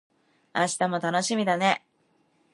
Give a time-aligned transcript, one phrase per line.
[0.55, 1.85] 明日も楽しみだね